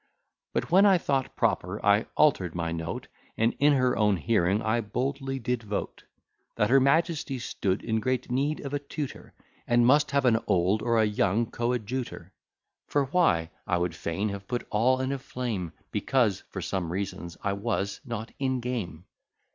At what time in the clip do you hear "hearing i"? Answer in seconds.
4.17-4.81